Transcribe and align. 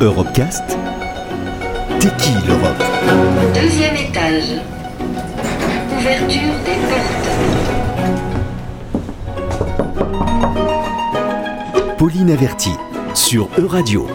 Europecast 0.00 0.64
T'es 2.00 2.08
qui 2.16 2.32
l'Europe? 2.46 2.82
Deuxième 3.54 3.96
étage. 3.96 4.54
Ouverture 5.98 6.54
des 6.64 6.78
portes. 6.88 7.28
Pauline 11.98 12.30
Averti 12.30 12.72
sur 13.14 13.48
Euradio. 13.58 14.06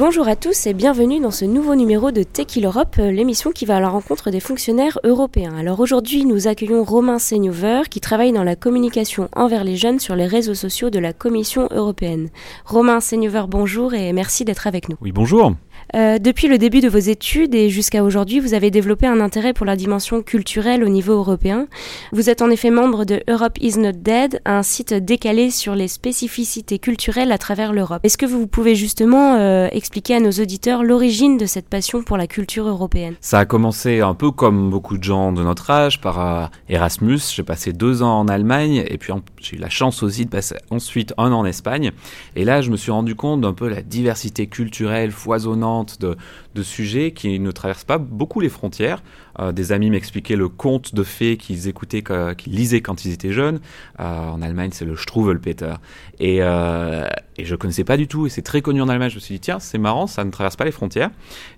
Bonjour 0.00 0.28
à 0.28 0.34
tous 0.34 0.66
et 0.66 0.72
bienvenue 0.72 1.20
dans 1.20 1.30
ce 1.30 1.44
nouveau 1.44 1.74
numéro 1.74 2.10
de 2.10 2.22
Techil 2.22 2.64
Europe, 2.64 2.96
euh, 2.98 3.10
l'émission 3.10 3.52
qui 3.52 3.66
va 3.66 3.76
à 3.76 3.80
la 3.80 3.90
rencontre 3.90 4.30
des 4.30 4.40
fonctionnaires 4.40 4.98
européens. 5.04 5.54
Alors 5.58 5.78
aujourd'hui, 5.78 6.24
nous 6.24 6.48
accueillons 6.48 6.84
Romain 6.84 7.18
Seignover 7.18 7.82
qui 7.90 8.00
travaille 8.00 8.32
dans 8.32 8.42
la 8.42 8.56
communication 8.56 9.28
envers 9.36 9.62
les 9.62 9.76
jeunes 9.76 10.00
sur 10.00 10.16
les 10.16 10.26
réseaux 10.26 10.54
sociaux 10.54 10.88
de 10.88 10.98
la 10.98 11.12
Commission 11.12 11.68
européenne. 11.70 12.30
Romain 12.64 13.00
Seignover, 13.00 13.44
bonjour 13.46 13.92
et 13.92 14.14
merci 14.14 14.46
d'être 14.46 14.66
avec 14.66 14.88
nous. 14.88 14.96
Oui, 15.02 15.12
bonjour. 15.12 15.52
Euh, 15.94 16.18
depuis 16.18 16.46
le 16.46 16.58
début 16.58 16.80
de 16.80 16.88
vos 16.88 16.98
études 16.98 17.54
et 17.54 17.68
jusqu'à 17.68 18.04
aujourd'hui, 18.04 18.38
vous 18.38 18.54
avez 18.54 18.70
développé 18.70 19.06
un 19.06 19.20
intérêt 19.20 19.52
pour 19.52 19.66
la 19.66 19.76
dimension 19.76 20.22
culturelle 20.22 20.84
au 20.84 20.88
niveau 20.88 21.14
européen. 21.14 21.66
Vous 22.12 22.30
êtes 22.30 22.42
en 22.42 22.50
effet 22.50 22.70
membre 22.70 23.04
de 23.04 23.22
Europe 23.28 23.58
is 23.60 23.78
not 23.78 23.92
dead, 23.92 24.40
un 24.44 24.62
site 24.62 24.94
décalé 24.94 25.50
sur 25.50 25.74
les 25.74 25.88
spécificités 25.88 26.78
culturelles 26.78 27.32
à 27.32 27.38
travers 27.38 27.72
l'Europe. 27.72 28.00
Est-ce 28.04 28.18
que 28.18 28.26
vous 28.26 28.46
pouvez 28.46 28.74
justement 28.74 29.34
euh, 29.34 29.68
expliquer 29.72 30.16
à 30.16 30.20
nos 30.20 30.30
auditeurs 30.30 30.84
l'origine 30.84 31.36
de 31.38 31.46
cette 31.46 31.68
passion 31.68 32.02
pour 32.02 32.16
la 32.16 32.26
culture 32.26 32.68
européenne? 32.68 33.14
Ça 33.20 33.40
a 33.40 33.44
commencé 33.44 34.00
un 34.00 34.14
peu 34.14 34.30
comme 34.30 34.70
beaucoup 34.70 34.96
de 34.96 35.04
gens 35.04 35.32
de 35.32 35.42
notre 35.42 35.70
âge 35.70 36.00
par 36.00 36.20
euh, 36.20 36.46
Erasmus. 36.68 37.20
J'ai 37.34 37.42
passé 37.42 37.72
deux 37.72 38.02
ans 38.02 38.20
en 38.20 38.28
Allemagne 38.28 38.84
et 38.86 38.98
puis 38.98 39.12
j'ai 39.40 39.56
eu 39.56 39.60
la 39.60 39.70
chance 39.70 40.02
aussi 40.02 40.24
de 40.24 40.30
passer 40.30 40.54
ensuite 40.70 41.14
un 41.18 41.32
an 41.32 41.40
en 41.40 41.44
Espagne. 41.44 41.90
Et 42.36 42.44
là, 42.44 42.60
je 42.60 42.70
me 42.70 42.76
suis 42.76 42.92
rendu 42.92 43.14
compte 43.14 43.40
d'un 43.40 43.54
peu 43.54 43.68
la 43.68 43.82
diversité 43.82 44.46
culturelle 44.46 45.10
foisonnante 45.10 45.79
de, 45.84 46.62
sujets 46.62 47.12
qui 47.12 47.40
ne 47.40 47.50
traversent 47.50 47.84
pas 47.84 47.98
beaucoup 47.98 48.40
les 48.40 48.48
frontières. 48.48 49.02
Euh, 49.40 49.52
des 49.52 49.72
amis 49.72 49.90
m'expliquaient 49.90 50.36
le 50.36 50.48
conte 50.48 50.94
de 50.94 51.02
fées 51.02 51.36
qu'ils 51.36 51.68
écoutaient, 51.68 52.02
qu'ils 52.36 52.52
lisaient 52.52 52.80
quand 52.80 53.04
ils 53.04 53.12
étaient 53.12 53.32
jeunes. 53.32 53.60
Euh, 53.98 54.30
en 54.30 54.42
Allemagne, 54.42 54.70
c'est 54.72 54.84
le 54.84 54.96
Struwelpeter. 54.96 55.74
Et, 56.18 56.38
euh, 56.40 57.08
et 57.36 57.44
je 57.44 57.54
connaissais 57.56 57.84
pas 57.84 57.96
du 57.96 58.06
tout. 58.06 58.26
Et 58.26 58.28
c'est 58.28 58.42
très 58.42 58.60
connu 58.60 58.82
en 58.82 58.88
Allemagne. 58.88 59.10
Je 59.10 59.14
me 59.16 59.20
suis 59.20 59.34
dit, 59.34 59.40
tiens, 59.40 59.58
c'est 59.58 59.78
marrant, 59.78 60.06
ça 60.06 60.24
ne 60.24 60.30
traverse 60.30 60.56
pas 60.56 60.64
les 60.64 60.72
frontières. 60.72 61.10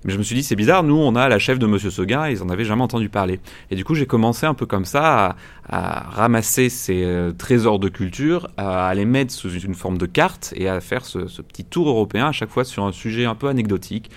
Mais 0.05 0.13
je 0.13 0.19
me 0.19 0.23
suis 0.23 0.37
dit, 0.37 0.43
c'est 0.43 0.57
bizarre, 0.57 0.83
nous, 0.83 0.97
on 0.97 1.17
a 1.17 1.29
la 1.29 1.39
chef 1.39 1.59
de 1.59 1.67
Monsieur 1.67 1.91
Seguin 1.91 2.27
et 2.27 2.33
ils 2.33 2.43
en 2.43 2.49
avaient 2.49 2.65
jamais 2.65 2.83
entendu 2.83 3.09
parler. 3.09 3.41
Et 3.71 3.77
du 3.77 3.85
coup, 3.85 3.95
j'ai 3.95 4.07
commencé 4.07 4.47
un 4.47 4.55
peu 4.55 4.67
comme 4.67 4.85
ça 4.85 5.37
à, 5.69 6.11
ramasser 6.11 6.69
ces 6.69 7.31
trésors 7.39 7.79
de 7.79 7.89
culture, 7.89 8.49
à, 8.57 8.93
les 8.95 9.05
mettre 9.05 9.33
sous 9.33 9.51
une 9.51 9.75
forme 9.75 9.97
de 9.97 10.07
carte 10.07 10.53
et 10.57 10.69
à 10.69 10.81
faire 10.81 11.05
ce, 11.05 11.19
petit 11.43 11.65
tour 11.65 11.89
européen 11.89 12.27
à 12.27 12.33
chaque 12.33 12.51
fois 12.51 12.65
sur 12.65 12.85
un 12.85 12.93
sujet 12.93 13.25
un 13.25 13.35
peu 13.35 13.49
anecdotique. 13.49 14.11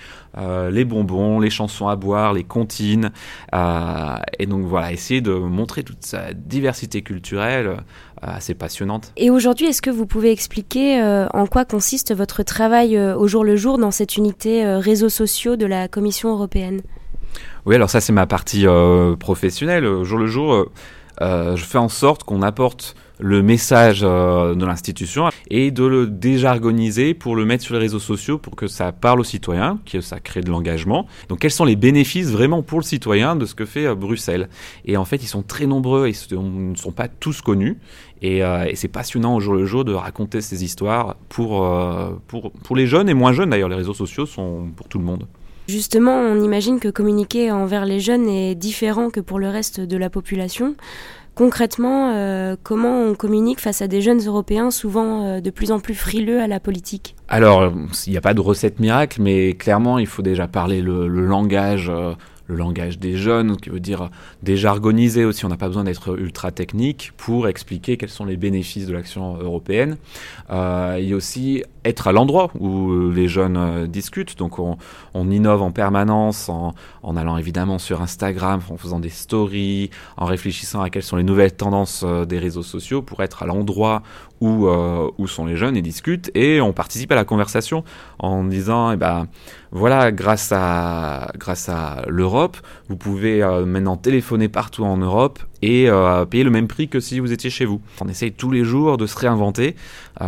Les 0.70 0.84
bonbons, 0.84 1.40
les 1.40 1.50
chansons 1.50 1.88
à 1.88 1.96
boire, 1.96 2.34
les 2.34 2.44
comptines. 2.44 3.10
Euh, 3.56 4.16
et 4.38 4.46
donc 4.46 4.64
voilà, 4.66 4.92
essayer 4.92 5.20
de 5.20 5.32
montrer 5.32 5.82
toute 5.82 6.04
sa 6.04 6.32
diversité 6.34 7.02
culturelle 7.02 7.66
euh, 7.68 7.76
assez 8.20 8.54
passionnante. 8.54 9.12
Et 9.16 9.30
aujourd'hui, 9.30 9.66
est-ce 9.66 9.80
que 9.80 9.90
vous 9.90 10.06
pouvez 10.06 10.30
expliquer 10.30 11.00
euh, 11.00 11.26
en 11.32 11.46
quoi 11.46 11.64
consiste 11.64 12.14
votre 12.14 12.42
travail 12.42 12.96
euh, 12.96 13.16
au 13.16 13.26
jour 13.28 13.44
le 13.44 13.56
jour 13.56 13.78
dans 13.78 13.90
cette 13.90 14.16
unité 14.16 14.64
réseaux 14.76 15.08
sociaux 15.08 15.56
de 15.56 15.66
la 15.66 15.88
Commission 15.88 16.30
européenne? 16.30 16.82
Oui, 17.64 17.74
alors 17.74 17.90
ça 17.90 18.00
c'est 18.00 18.12
ma 18.12 18.26
partie 18.26 18.66
professionnelle. 19.18 19.86
Au 19.86 20.04
jour 20.04 20.18
le 20.18 20.26
jour, 20.26 20.66
je 21.20 21.62
fais 21.64 21.78
en 21.78 21.88
sorte 21.88 22.24
qu'on 22.24 22.42
apporte 22.42 22.94
le 23.18 23.42
message 23.42 24.00
euh, 24.02 24.54
de 24.54 24.64
l'institution 24.64 25.28
et 25.50 25.70
de 25.70 25.84
le 25.84 26.06
déjargoniser 26.06 27.14
pour 27.14 27.36
le 27.36 27.44
mettre 27.44 27.64
sur 27.64 27.74
les 27.74 27.80
réseaux 27.80 27.98
sociaux 27.98 28.38
pour 28.38 28.56
que 28.56 28.66
ça 28.66 28.92
parle 28.92 29.20
aux 29.20 29.24
citoyens, 29.24 29.78
que 29.90 30.00
ça 30.00 30.20
crée 30.20 30.42
de 30.42 30.50
l'engagement. 30.50 31.06
Donc 31.28 31.40
quels 31.40 31.50
sont 31.50 31.64
les 31.64 31.76
bénéfices 31.76 32.30
vraiment 32.30 32.62
pour 32.62 32.78
le 32.78 32.84
citoyen 32.84 33.36
de 33.36 33.46
ce 33.46 33.54
que 33.54 33.64
fait 33.64 33.86
euh, 33.86 33.94
Bruxelles? 33.94 34.48
Et 34.84 34.96
en 34.96 35.04
fait, 35.04 35.22
ils 35.22 35.28
sont 35.28 35.42
très 35.42 35.66
nombreux, 35.66 36.08
ils 36.08 36.38
ne 36.38 36.74
sont 36.76 36.92
pas 36.92 37.08
tous 37.08 37.40
connus. 37.40 37.78
Et, 38.22 38.42
euh, 38.42 38.64
et 38.64 38.76
c'est 38.76 38.88
passionnant 38.88 39.36
au 39.36 39.40
jour 39.40 39.54
le 39.54 39.66
jour 39.66 39.84
de 39.84 39.92
raconter 39.92 40.40
ces 40.40 40.64
histoires 40.64 41.16
pour, 41.28 41.68
pour, 42.28 42.50
pour 42.50 42.76
les 42.76 42.86
jeunes 42.86 43.08
et 43.08 43.14
moins 43.14 43.32
jeunes 43.32 43.50
d'ailleurs. 43.50 43.68
Les 43.68 43.76
réseaux 43.76 43.94
sociaux 43.94 44.26
sont 44.26 44.68
pour 44.74 44.88
tout 44.88 44.98
le 44.98 45.04
monde. 45.04 45.26
Justement, 45.68 46.20
on 46.20 46.42
imagine 46.44 46.78
que 46.78 46.88
communiquer 46.88 47.50
envers 47.50 47.86
les 47.86 47.98
jeunes 47.98 48.28
est 48.28 48.54
différent 48.54 49.10
que 49.10 49.20
pour 49.20 49.40
le 49.40 49.48
reste 49.48 49.80
de 49.80 49.96
la 49.96 50.10
population. 50.10 50.76
Concrètement, 51.36 52.12
euh, 52.14 52.56
comment 52.62 53.02
on 53.02 53.14
communique 53.14 53.60
face 53.60 53.82
à 53.82 53.88
des 53.88 54.00
jeunes 54.00 54.22
Européens 54.26 54.70
souvent 54.70 55.26
euh, 55.26 55.40
de 55.42 55.50
plus 55.50 55.70
en 55.70 55.80
plus 55.80 55.94
frileux 55.94 56.40
à 56.40 56.46
la 56.46 56.60
politique? 56.60 57.14
Alors, 57.28 57.70
il 58.06 58.10
n'y 58.10 58.16
a 58.16 58.22
pas 58.22 58.32
de 58.32 58.40
recette 58.40 58.80
miracle, 58.80 59.20
mais 59.20 59.52
clairement, 59.52 59.98
il 59.98 60.06
faut 60.06 60.22
déjà 60.22 60.48
parler 60.48 60.80
le, 60.80 61.06
langage. 61.06 61.92
Euh 61.94 62.14
le 62.46 62.56
langage 62.56 62.98
des 62.98 63.16
jeunes, 63.16 63.56
qui 63.56 63.70
veut 63.70 63.80
dire 63.80 64.10
déjargoniser 64.42 65.24
aussi. 65.24 65.44
On 65.44 65.48
n'a 65.48 65.56
pas 65.56 65.68
besoin 65.68 65.84
d'être 65.84 66.18
ultra 66.18 66.50
technique 66.50 67.12
pour 67.16 67.48
expliquer 67.48 67.96
quels 67.96 68.08
sont 68.08 68.24
les 68.24 68.36
bénéfices 68.36 68.86
de 68.86 68.92
l'action 68.92 69.36
européenne. 69.36 69.96
Euh, 70.50 70.96
il 71.00 71.08
y 71.08 71.12
a 71.12 71.16
aussi 71.16 71.64
être 71.86 72.08
à 72.08 72.12
l'endroit 72.12 72.50
où 72.58 73.10
les 73.10 73.28
jeunes 73.28 73.56
euh, 73.56 73.86
discutent. 73.86 74.36
Donc 74.38 74.58
on, 74.58 74.76
on, 75.14 75.30
innove 75.30 75.62
en 75.62 75.70
permanence 75.70 76.48
en, 76.48 76.74
en, 77.02 77.16
allant 77.16 77.36
évidemment 77.36 77.78
sur 77.78 78.02
Instagram, 78.02 78.60
en 78.70 78.76
faisant 78.76 79.00
des 79.00 79.10
stories, 79.10 79.90
en 80.16 80.26
réfléchissant 80.26 80.82
à 80.82 80.90
quelles 80.90 81.02
sont 81.02 81.16
les 81.16 81.22
nouvelles 81.22 81.54
tendances 81.54 82.02
euh, 82.04 82.24
des 82.24 82.38
réseaux 82.38 82.62
sociaux 82.62 83.02
pour 83.02 83.22
être 83.22 83.42
à 83.42 83.46
l'endroit 83.46 84.02
où, 84.40 84.66
euh, 84.66 85.10
où 85.18 85.26
sont 85.26 85.46
les 85.46 85.56
jeunes 85.56 85.76
et 85.76 85.82
discutent. 85.82 86.30
Et 86.34 86.60
on 86.60 86.72
participe 86.72 87.12
à 87.12 87.14
la 87.14 87.24
conversation 87.24 87.84
en 88.18 88.44
disant, 88.44 88.92
eh 88.92 88.96
ben, 88.96 89.28
voilà, 89.76 90.10
grâce 90.10 90.52
à, 90.52 91.30
grâce 91.36 91.68
à 91.68 92.02
l'Europe, 92.08 92.56
vous 92.88 92.96
pouvez 92.96 93.42
euh, 93.42 93.66
maintenant 93.66 93.98
téléphoner 93.98 94.48
partout 94.48 94.84
en 94.84 94.96
Europe 94.96 95.38
et 95.62 95.88
euh, 95.88 96.24
payer 96.24 96.44
le 96.44 96.50
même 96.50 96.68
prix 96.68 96.88
que 96.88 97.00
si 97.00 97.20
vous 97.20 97.32
étiez 97.32 97.50
chez 97.50 97.64
vous. 97.64 97.80
On 98.00 98.08
essaye 98.08 98.32
tous 98.32 98.50
les 98.50 98.64
jours 98.64 98.96
de 98.96 99.06
se 99.06 99.18
réinventer 99.18 99.76
euh, 100.22 100.24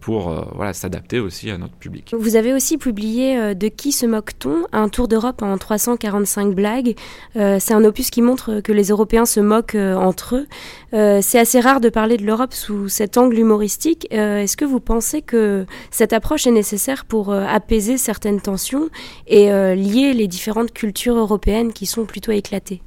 pour 0.00 0.30
euh, 0.30 0.44
voilà, 0.54 0.72
s'adapter 0.72 1.18
aussi 1.18 1.50
à 1.50 1.58
notre 1.58 1.74
public. 1.74 2.14
Vous 2.16 2.36
avez 2.36 2.52
aussi 2.52 2.78
publié 2.78 3.36
euh, 3.36 3.54
De 3.54 3.66
qui 3.66 3.90
se 3.90 4.06
moque-t-on? 4.06 4.66
Un 4.72 4.88
tour 4.88 5.08
d'Europe 5.08 5.42
en 5.42 5.58
345 5.58 6.54
blagues. 6.54 6.94
C'est 7.34 7.72
un 7.72 7.84
opus 7.84 8.10
qui 8.10 8.22
montre 8.22 8.60
que 8.60 8.72
les 8.72 8.88
Européens 8.88 9.26
se 9.26 9.40
moquent 9.40 9.76
entre 9.76 10.36
eux. 10.36 11.20
c'est 11.22 11.38
assez 11.38 11.60
rare 11.60 11.80
de 11.80 11.88
parler 11.88 12.16
de 12.16 12.24
l'Europe 12.24 12.52
sous 12.52 12.88
cet 12.88 13.16
angle 13.16 13.38
humoristique. 13.38 14.06
Est-ce 14.10 14.56
que 14.56 14.64
vous 14.64 14.80
pensez 14.80 15.22
que 15.22 15.66
cette 15.90 16.12
approche 16.12 16.46
est 16.46 16.52
nécessaire 16.52 17.04
pour 17.04 17.32
apaiser 17.32 17.96
certaines 17.96 18.40
tensions 18.40 18.88
et 19.26 19.46
lier 19.74 20.12
les 20.14 20.26
différentes 20.28 20.72
cultures 20.72 21.16
européennes 21.16 21.72
qui 21.72 21.86
sont 21.86 22.04
plutôt 22.04 22.32
éclatées? 22.32 22.82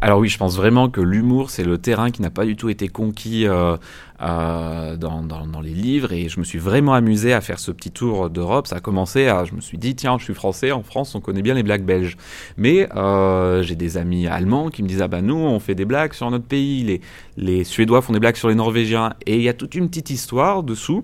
Alors 0.00 0.18
oui, 0.18 0.28
je 0.28 0.38
pense 0.38 0.56
vraiment 0.56 0.88
que 0.88 1.00
l'humour, 1.00 1.50
c'est 1.50 1.64
le 1.64 1.76
terrain 1.76 2.10
qui 2.10 2.22
n'a 2.22 2.30
pas 2.30 2.46
du 2.46 2.56
tout 2.56 2.70
été 2.70 2.88
conquis 2.88 3.46
euh, 3.46 3.76
euh, 4.22 4.96
dans, 4.96 5.22
dans, 5.22 5.46
dans, 5.46 5.60
les 5.60 5.72
livres 5.74 6.12
et 6.12 6.28
je 6.28 6.40
me 6.40 6.44
suis 6.44 6.58
vraiment 6.58 6.94
amusé 6.94 7.32
à 7.32 7.40
faire 7.40 7.58
ce 7.58 7.70
petit 7.70 7.90
tour 7.90 8.30
d'Europe. 8.30 8.66
Ça 8.66 8.76
a 8.76 8.80
commencé 8.80 9.28
à, 9.28 9.44
je 9.44 9.54
me 9.54 9.60
suis 9.60 9.78
dit, 9.78 9.94
tiens, 9.94 10.16
je 10.18 10.24
suis 10.24 10.34
français, 10.34 10.72
en 10.72 10.82
France, 10.82 11.14
on 11.14 11.20
connaît 11.20 11.42
bien 11.42 11.54
les 11.54 11.62
blagues 11.62 11.84
belges. 11.84 12.16
Mais 12.56 12.88
euh, 12.96 13.62
j'ai 13.62 13.76
des 13.76 13.98
amis 13.98 14.26
allemands 14.26 14.70
qui 14.70 14.82
me 14.82 14.88
disent, 14.88 15.02
ah 15.02 15.08
ben 15.08 15.24
nous, 15.24 15.36
on 15.36 15.60
fait 15.60 15.74
des 15.74 15.84
blagues 15.84 16.14
sur 16.14 16.30
notre 16.30 16.46
pays, 16.46 16.82
les, 16.82 17.00
les 17.36 17.64
Suédois 17.64 18.02
font 18.02 18.12
des 18.12 18.20
blagues 18.20 18.36
sur 18.36 18.48
les 18.48 18.54
Norvégiens 18.54 19.14
et 19.26 19.36
il 19.36 19.42
y 19.42 19.48
a 19.48 19.54
toute 19.54 19.74
une 19.74 19.88
petite 19.88 20.10
histoire 20.10 20.62
dessous. 20.62 21.02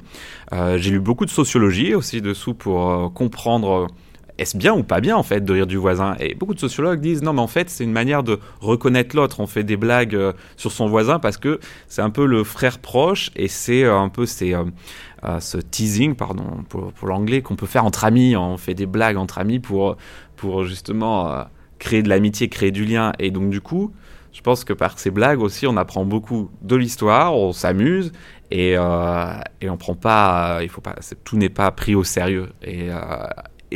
Euh, 0.53 0.79
j'ai 0.79 0.91
lu 0.91 1.01
beaucoup 1.01 1.25
de 1.25 1.31
sociologie 1.31 1.95
aussi 1.95 2.21
dessous 2.23 2.55
pour 2.55 2.91
euh, 2.91 3.09
comprendre 3.09 3.89
est-ce 4.39 4.57
bien 4.57 4.75
ou 4.75 4.83
pas 4.83 5.01
bien 5.01 5.17
en 5.17 5.23
fait 5.23 5.45
de 5.45 5.53
rire 5.53 5.67
du 5.67 5.77
voisin? 5.77 6.15
Et 6.21 6.35
beaucoup 6.35 6.55
de 6.55 6.61
sociologues 6.61 7.01
disent 7.01 7.23
non 7.23 7.33
mais 7.33 7.41
en 7.41 7.47
fait 7.47 7.71
c'est 7.71 7.85
une 7.85 7.93
manière 7.93 8.23
de 8.23 8.39
reconnaître 8.61 9.17
l'autre. 9.17 9.41
On 9.41 9.47
fait 9.47 9.65
des 9.65 9.77
blagues 9.77 10.15
euh, 10.15 10.33
sur 10.57 10.73
son 10.73 10.89
voisin 10.89 11.19
parce 11.19 11.39
que 11.39 11.59
c'est 11.89 12.03
un 12.03 12.11
peu 12.11 12.27
le 12.27 12.45
frère 12.45 12.79
proche 12.79 13.31
et 13.35 13.49
c'est 13.49 13.85
euh, 13.85 13.97
un 13.97 14.09
peu 14.09 14.27
euh, 14.43 15.41
ce 15.41 15.59
teasing 15.59 16.15
pardon 16.15 16.65
pour, 16.69 16.93
l'anglais 17.07 17.41
qu'on 17.41 17.57
peut 17.57 17.67
faire 17.67 17.85
entre 17.85 18.05
amis. 18.05 18.37
On 18.37 18.57
fait 18.59 18.75
des 18.75 18.87
blagues 18.87 19.17
entre 19.17 19.39
amis 19.39 19.59
pour 19.59 19.97
pour 20.37 20.65
justement 20.65 21.47
créer 21.79 22.03
de 22.03 22.09
l'amitié, 22.09 22.49
créer 22.49 22.71
du 22.71 22.85
lien 22.85 23.13
et 23.19 23.31
donc 23.31 23.49
du 23.49 23.63
coup 23.63 23.93
je 24.33 24.43
pense 24.43 24.65
que 24.65 24.75
par 24.75 24.99
ces 24.99 25.11
blagues 25.11 25.41
aussi 25.41 25.67
on 25.67 25.79
apprend 25.79 26.05
beaucoup 26.05 26.51
de 26.61 26.77
l'histoire, 26.77 27.35
on 27.35 27.53
s'amuse 27.53 28.13
et, 28.51 28.73
et 28.73 29.71
on 29.71 29.77
prend 29.79 29.95
pas, 29.95 30.59
il 30.61 30.69
faut 30.69 30.83
pas, 30.83 30.95
tout 31.25 31.39
n'est 31.39 31.49
pas 31.49 31.71
pris 31.71 31.95
au 31.95 32.05
sérieux 32.05 32.51
et 32.63 32.91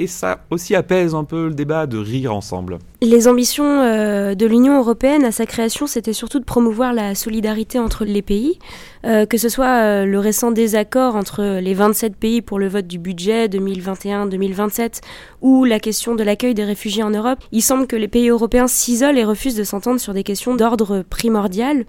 et 0.00 0.06
ça 0.06 0.40
aussi 0.50 0.74
apaise 0.74 1.14
un 1.14 1.24
peu 1.24 1.48
le 1.48 1.54
débat 1.54 1.86
de 1.86 1.98
rire 1.98 2.34
ensemble. 2.34 2.78
Les 3.02 3.28
ambitions 3.28 3.82
euh, 3.82 4.34
de 4.34 4.46
l'Union 4.46 4.78
européenne 4.78 5.24
à 5.24 5.32
sa 5.32 5.44
création, 5.44 5.86
c'était 5.86 6.14
surtout 6.14 6.38
de 6.38 6.44
promouvoir 6.44 6.94
la 6.94 7.14
solidarité 7.14 7.78
entre 7.78 8.06
les 8.06 8.22
pays, 8.22 8.58
euh, 9.04 9.26
que 9.26 9.36
ce 9.36 9.50
soit 9.50 9.82
euh, 9.82 10.04
le 10.06 10.18
récent 10.18 10.52
désaccord 10.52 11.16
entre 11.16 11.60
les 11.60 11.74
27 11.74 12.16
pays 12.16 12.40
pour 12.40 12.58
le 12.58 12.68
vote 12.68 12.86
du 12.86 12.98
budget 12.98 13.48
2021-2027 13.48 15.00
ou 15.42 15.64
la 15.64 15.80
question 15.80 16.14
de 16.14 16.22
l'accueil 16.22 16.54
des 16.54 16.64
réfugiés 16.64 17.02
en 17.02 17.10
Europe. 17.10 17.40
Il 17.52 17.62
semble 17.62 17.86
que 17.86 17.96
les 17.96 18.08
pays 18.08 18.28
européens 18.30 18.68
s'isolent 18.68 19.18
et 19.18 19.24
refusent 19.24 19.56
de 19.56 19.64
s'entendre 19.64 20.00
sur 20.00 20.14
des 20.14 20.24
questions 20.24 20.54
d'ordre 20.54 21.02
primordial. 21.08 21.84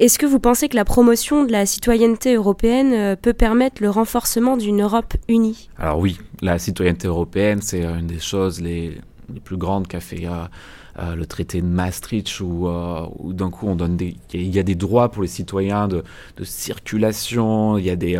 Est-ce 0.00 0.18
que 0.18 0.24
vous 0.24 0.40
pensez 0.40 0.70
que 0.70 0.76
la 0.76 0.86
promotion 0.86 1.44
de 1.44 1.52
la 1.52 1.66
citoyenneté 1.66 2.34
européenne 2.34 3.16
peut 3.16 3.34
permettre 3.34 3.82
le 3.82 3.90
renforcement 3.90 4.56
d'une 4.56 4.80
Europe 4.80 5.12
unie? 5.28 5.68
Alors 5.76 5.98
oui, 5.98 6.16
la 6.40 6.58
citoyenneté 6.58 7.06
européenne, 7.06 7.60
c'est 7.60 7.84
une 7.84 8.06
des 8.06 8.18
choses 8.18 8.62
les, 8.62 8.98
plus 9.44 9.58
grandes 9.58 9.88
qu'a 9.88 10.00
fait 10.00 10.26
euh, 10.26 11.14
le 11.14 11.26
traité 11.26 11.60
de 11.60 11.66
Maastricht 11.66 12.40
où, 12.40 12.66
euh, 12.66 13.06
d'un 13.26 13.50
coup 13.50 13.68
on 13.68 13.76
donne 13.76 13.98
il 14.32 14.50
y 14.50 14.58
a 14.58 14.62
des 14.62 14.74
droits 14.74 15.10
pour 15.10 15.20
les 15.20 15.28
citoyens 15.28 15.86
de 15.86 16.02
circulation, 16.44 17.76
il 17.76 17.84
y 17.84 17.90
a 17.90 17.96
des, 17.96 18.18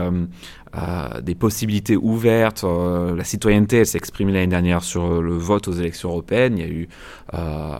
euh, 0.77 1.21
des 1.21 1.35
possibilités 1.35 1.97
ouvertes. 1.97 2.65
la 2.65 3.25
citoyenneté, 3.25 3.79
elle 3.79 3.87
s'est 3.87 3.99
exprimée 3.99 4.33
l'année 4.33 4.47
dernière 4.47 4.83
sur 4.83 5.21
le 5.21 5.33
vote 5.35 5.69
aux 5.69 5.73
élections 5.73 6.11
européennes. 6.11 6.59
Il 6.59 6.65
y 6.65 6.67
a 6.67 6.71
eu 6.71 6.89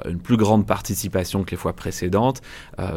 une 0.09 0.21
plus 0.21 0.37
grande 0.37 0.67
participation 0.67 1.45
que 1.45 1.53
les 1.53 1.57
fois 1.57 1.73
précédentes 1.73 2.41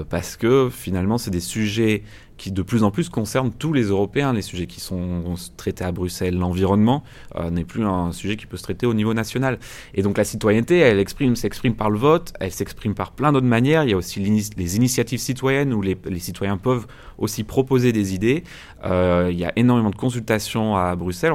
parce 0.09 0.37
que 0.37 0.69
finalement, 0.71 1.17
c'est 1.17 1.31
des 1.31 1.39
sujets 1.39 2.03
qui 2.37 2.51
de 2.51 2.61
plus 2.61 2.83
en 2.83 2.91
plus 2.91 3.09
concerne 3.09 3.51
tous 3.51 3.73
les 3.73 3.83
Européens. 3.83 4.33
Les 4.33 4.41
sujets 4.41 4.67
qui 4.67 4.79
sont 4.79 5.35
traités 5.57 5.83
à 5.83 5.91
Bruxelles, 5.91 6.37
l'environnement, 6.37 7.03
euh, 7.35 7.49
n'est 7.49 7.63
plus 7.63 7.83
un 7.85 8.11
sujet 8.11 8.35
qui 8.35 8.45
peut 8.45 8.57
se 8.57 8.63
traiter 8.63 8.85
au 8.85 8.93
niveau 8.93 9.13
national. 9.13 9.59
Et 9.93 10.01
donc 10.01 10.17
la 10.17 10.23
citoyenneté, 10.23 10.79
elle 10.79 10.99
exprime, 10.99 11.35
s'exprime 11.35 11.75
par 11.75 11.89
le 11.89 11.97
vote, 11.97 12.33
elle 12.39 12.51
s'exprime 12.51 12.95
par 12.95 13.11
plein 13.11 13.31
d'autres 13.31 13.47
manières. 13.47 13.83
Il 13.83 13.91
y 13.91 13.93
a 13.93 13.97
aussi 13.97 14.19
les 14.19 14.75
initiatives 14.75 15.19
citoyennes 15.19 15.73
où 15.73 15.81
les, 15.81 15.97
citoyens 16.19 16.57
peuvent 16.57 16.87
aussi 17.17 17.43
proposer 17.43 17.91
des 17.91 18.13
idées. 18.13 18.43
Euh, 18.85 19.29
il 19.31 19.37
y 19.37 19.45
a 19.45 19.53
énormément 19.55 19.89
de 19.89 19.95
consultations 19.95 20.75
à 20.75 20.95
Bruxelles. 20.95 21.33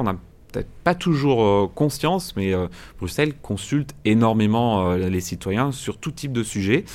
Peut-être 0.51 0.69
pas 0.83 0.95
toujours 0.95 1.43
euh, 1.43 1.67
conscience, 1.73 2.35
mais 2.35 2.53
euh, 2.53 2.67
Bruxelles 2.97 3.33
consulte 3.41 3.95
énormément 4.05 4.91
euh, 4.91 4.97
les 4.97 5.21
citoyens 5.21 5.71
sur 5.71 5.97
tout 5.97 6.11
type 6.11 6.33
de 6.33 6.43
sujet. 6.43 6.85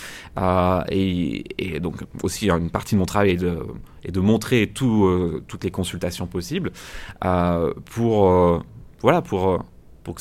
Et, 0.91 1.45
donc 1.81 1.97
aussi 2.23 2.51
une 2.51 2.71
partie 2.71 2.95
de 2.95 3.01
mon 3.01 3.07
travail 3.07 3.31
est 3.31 4.11
de, 4.11 4.21
montrer 4.21 4.71
tout, 4.73 5.43
toutes 5.49 5.65
les 5.65 5.71
consultations 5.71 6.27
possibles 6.27 6.73
pour, 7.21 8.63
voilà, 9.01 9.23
pour, 9.23 9.65
que 10.15 10.21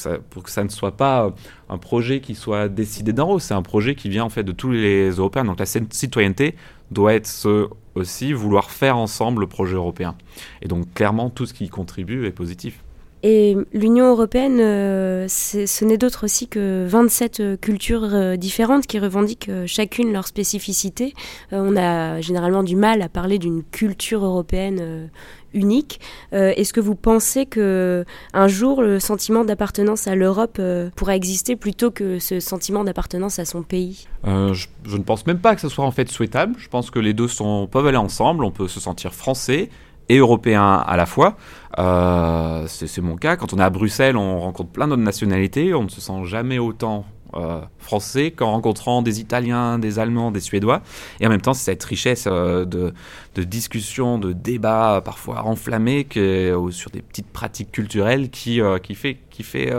ça, 0.50 0.64
ne 0.64 0.70
soit 0.70 0.98
pas 0.98 1.34
un 1.70 1.78
projet 1.78 2.22
qui 2.22 2.36
soit 2.36 2.70
décidé 2.70 3.14
d'en 3.14 3.30
haut. 3.32 3.40
C'est 3.40 3.54
un 3.54 3.62
projet 3.62 3.96
qui 3.96 4.10
vient 4.10 4.24
en 4.24 4.30
fait 4.30 4.44
de 4.44 4.52
tous 4.52 4.72
les 4.72 5.12
Européens. 5.12 5.46
Donc 5.46 5.60
la 5.60 5.66
citoyenneté 5.66 6.56
doit 6.92 7.14
être 7.14 7.28
ce 7.28 7.68
aussi 7.96 8.34
vouloir 8.34 8.72
faire 8.72 8.98
ensemble 8.98 9.42
le 9.42 9.48
projet 9.48 9.76
européen. 9.76 10.16
Et 10.62 10.68
donc 10.68 10.94
clairement, 10.94 11.30
tout 11.30 11.46
ce 11.46 11.54
qui 11.54 11.70
contribue 11.70 12.26
est 12.26 12.32
positif. 12.32 12.84
Et 13.26 13.56
l'Union 13.72 14.10
européenne, 14.10 14.60
euh, 14.60 15.28
ce 15.30 15.86
n'est 15.86 15.98
d'autre 15.98 16.26
aussi 16.26 16.50
que 16.50 16.86
27 16.86 17.40
euh, 17.40 17.56
cultures 17.56 18.14
euh, 18.14 18.36
différentes 18.36 18.86
qui 18.86 19.00
revendiquent 19.00 19.50
chacune 19.66 20.12
leur 20.12 20.28
spécificité. 20.28 21.14
on 21.54 21.78
a 21.78 22.20
généralement 22.20 22.64
du 22.64 22.76
mal 22.76 23.02
à 23.02 23.08
parler 23.08 23.40
d'une 23.40 23.64
culture 23.64 24.26
européenne 24.26 25.10
unique. 25.54 26.00
Est-ce 26.32 26.74
que 26.74 26.80
vous 26.82 26.96
pensez 26.96 27.46
que 27.46 28.06
un 28.34 28.48
jour 28.48 28.82
le 28.82 29.00
sentiment 29.00 29.46
d'appartenance 29.46 30.08
à 30.08 30.16
l'Europe 30.16 30.60
pourra 30.96 31.16
exister 31.16 31.56
plutôt 31.56 31.92
que 31.92 32.20
ce 32.20 32.40
sentiment 32.40 32.84
d'appartenance 32.84 33.40
à 33.40 33.46
son 33.46 33.64
pays? 33.64 34.08
Je, 34.26 34.68
ne 34.98 35.04
pense 35.04 35.26
même 35.26 35.40
pas 35.40 35.56
que 35.56 35.62
ce 35.62 35.70
soit 35.70 35.86
en 35.86 35.92
fait 35.92 36.10
souhaitable. 36.10 36.56
Je 36.58 36.68
pense 36.68 36.92
que 36.92 37.00
les 37.00 37.14
deux 37.14 37.28
sont, 37.28 37.68
peuvent 37.68 37.88
aller 37.88 37.98
ensemble. 37.98 38.44
On 38.44 38.52
peut 38.52 38.68
se 38.68 38.80
sentir 38.80 39.14
français 39.14 39.70
et 40.10 40.18
européen 40.18 40.84
à 40.86 40.98
la 40.98 41.06
fois. 41.06 41.38
Euh, 41.80 42.66
c'est 42.68 43.02
mon 43.02 43.16
cas. 43.16 43.36
Quand 43.36 43.54
on 43.54 43.58
est 43.58 43.64
à 43.64 43.70
Bruxelles, 43.70 44.18
on 44.18 44.40
rencontre 44.40 44.72
plein 44.72 44.88
d'autres 44.88 45.02
nationalités. 45.02 45.74
On 45.74 45.84
ne 45.84 45.90
se 45.90 46.02
sent 46.02 46.26
jamais 46.26 46.60
autant 46.60 47.06
euh, 47.36 47.62
français 47.80 48.32
qu'en 48.32 48.52
rencontrant 48.52 49.02
des 49.02 49.20
Italiens, 49.20 49.80
des 49.80 49.98
Allemands, 49.98 50.32
des 50.32 50.40
Suédois. 50.40 50.82
Et 51.20 51.26
en 51.26 51.30
même 51.30 51.42
temps, 51.42 51.54
c'est 51.54 51.66
cette 51.66 51.84
richesse 51.84 52.28
euh, 52.28 52.66
de, 52.66 52.94
de 53.36 53.44
discussions, 53.44 54.20
de 54.20 54.34
débats 54.34 55.02
parfois 55.04 55.44
enflammés 55.46 56.04
que, 56.04 56.56
sur 56.72 56.92
des 56.92 57.02
petites 57.02 57.32
pratiques 57.32 57.72
culturelles 57.72 58.30
qui, 58.30 58.62
qui 58.84 58.96
fait, 58.96 59.18
qui 59.32 59.44
fait 59.44 59.74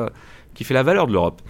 qui 0.54 0.64
fait 0.64 0.74
la 0.74 0.82
valeur 0.82 1.06
de 1.06 1.12
l'Europe. 1.12 1.42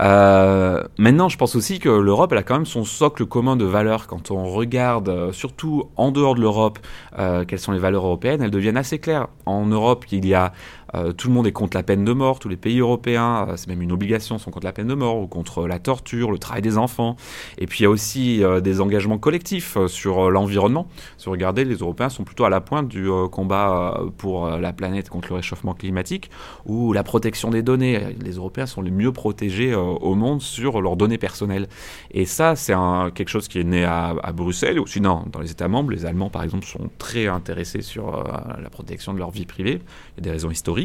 Euh, 0.00 0.82
maintenant, 0.98 1.28
je 1.28 1.36
pense 1.36 1.56
aussi 1.56 1.78
que 1.78 1.88
l'Europe, 1.88 2.32
elle 2.32 2.38
a 2.38 2.42
quand 2.42 2.54
même 2.54 2.66
son 2.66 2.84
socle 2.84 3.26
commun 3.26 3.56
de 3.56 3.64
valeurs. 3.64 4.06
Quand 4.06 4.30
on 4.30 4.44
regarde, 4.44 5.08
euh, 5.08 5.32
surtout 5.32 5.90
en 5.96 6.10
dehors 6.10 6.34
de 6.34 6.40
l'Europe, 6.40 6.78
euh, 7.18 7.44
quelles 7.44 7.58
sont 7.58 7.72
les 7.72 7.78
valeurs 7.78 8.06
européennes, 8.06 8.42
elles 8.42 8.50
deviennent 8.50 8.76
assez 8.76 8.98
claires. 8.98 9.28
En 9.46 9.66
Europe, 9.66 10.04
il 10.12 10.26
y 10.26 10.34
a 10.34 10.52
euh, 10.94 11.12
tout 11.12 11.28
le 11.28 11.34
monde 11.34 11.46
est 11.46 11.52
contre 11.52 11.76
la 11.76 11.82
peine 11.82 12.04
de 12.04 12.12
mort, 12.12 12.38
tous 12.38 12.48
les 12.48 12.56
pays 12.56 12.80
européens, 12.80 13.46
euh, 13.48 13.56
c'est 13.56 13.68
même 13.68 13.82
une 13.82 13.92
obligation, 13.92 14.38
sont 14.38 14.50
contre 14.50 14.66
la 14.66 14.72
peine 14.72 14.88
de 14.88 14.94
mort 14.94 15.18
ou 15.18 15.26
contre 15.26 15.66
la 15.66 15.78
torture, 15.78 16.30
le 16.30 16.38
travail 16.38 16.62
des 16.62 16.78
enfants. 16.78 17.16
Et 17.58 17.66
puis 17.66 17.80
il 17.80 17.82
y 17.84 17.86
a 17.86 17.90
aussi 17.90 18.44
euh, 18.44 18.60
des 18.60 18.80
engagements 18.80 19.18
collectifs 19.18 19.78
sur 19.86 20.30
l'environnement. 20.30 20.86
Si 21.16 21.26
vous 21.26 21.32
regardez, 21.32 21.64
les 21.64 21.76
Européens 21.76 22.08
sont 22.08 22.24
plutôt 22.24 22.44
à 22.44 22.50
la 22.50 22.60
pointe 22.60 22.88
du 22.88 23.08
combat 23.30 24.00
pour 24.18 24.48
la 24.48 24.72
planète 24.72 25.08
contre 25.08 25.28
le 25.28 25.36
réchauffement 25.36 25.74
climatique 25.74 26.30
ou 26.66 26.92
la 26.92 27.02
protection 27.02 27.50
des 27.50 27.62
données. 27.62 28.16
Les 28.20 28.32
Européens 28.32 28.66
sont 28.66 28.82
les 28.82 28.90
mieux 28.90 29.12
protégés 29.12 29.74
au 29.74 30.14
monde 30.14 30.40
sur 30.42 30.80
leurs 30.80 30.96
données 30.96 31.18
personnelles. 31.18 31.68
Et 32.10 32.26
ça, 32.26 32.56
c'est 32.56 32.74
quelque 33.14 33.28
chose 33.28 33.48
qui 33.48 33.60
est 33.60 33.64
né 33.64 33.84
à, 33.84 34.14
Bruxelles, 34.34 34.80
ou 34.80 34.86
sinon 34.86 35.24
dans 35.30 35.40
les 35.40 35.50
États 35.50 35.68
membres. 35.68 35.90
Les 35.90 36.06
Allemands, 36.06 36.30
par 36.30 36.42
exemple, 36.42 36.66
sont 36.66 36.90
très 36.98 37.26
intéressés 37.26 37.82
sur 37.82 38.24
la 38.62 38.70
protection 38.70 39.14
de 39.14 39.18
leur 39.18 39.30
vie 39.30 39.46
privée. 39.46 39.80
Il 40.16 40.18
y 40.18 40.20
a 40.20 40.22
des 40.24 40.30
raisons 40.30 40.50
historiques 40.50 40.81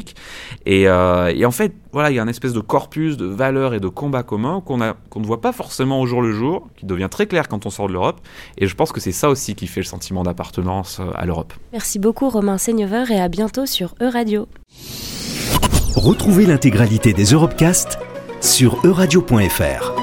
euh, 0.68 1.28
et, 1.28 1.46
en 1.46 1.52
fait, 1.52 1.74
voilà, 1.92 2.12
il 2.12 2.16
y 2.16 2.20
a 2.20 2.24
un 2.24 2.28
espèce 2.28 2.54
de 2.54 2.60
corpus 2.60 3.18
de 3.18 3.26
valeurs 3.26 3.74
et 3.74 3.80
de 3.80 3.88
combats 3.88 4.24
communs 4.24 4.62
qu'on 4.62 4.78
ne 4.78 5.26
voit 5.26 5.42
pas 5.42 5.52
forcément 5.52 6.02
au 6.02 6.06
jour 6.06 6.22
le 6.22 6.32
jour, 6.32 6.68
qui 6.78 6.86
devient 6.86 7.10
très 7.10 7.28
clair 7.28 7.48
quand 7.48 7.66
on 7.66 7.70
sort 7.70 7.88
de 7.88 7.94
l'Europe. 7.94 8.22
Et 8.58 8.68
je 8.68 8.76
pense 8.76 8.92
que 8.92 9.00
c'est 9.00 9.12
ça 9.12 9.30
aussi 9.30 9.56
qui 9.56 9.68
fait 9.68 9.82
le 9.82 9.86
sentiment 9.86 10.24
d'appartenance 10.24 11.00
euh, 11.00 11.10
à 11.16 11.26
l'Europe. 11.26 11.54
Merci 11.74 12.00
beaucoup 12.00 12.30
Romain 12.30 12.58
Seigneur 12.58 13.10
et 13.12 13.20
à 13.20 13.28
bientôt 13.28 13.66
sur 13.66 13.96
Euradio. 14.02 14.48
Retrouvez 15.96 16.46
l'intégralité 16.46 17.14
des 17.14 17.26
Europecast 17.26 17.98
sur 18.42 18.78
euradio.fr. 18.86 19.97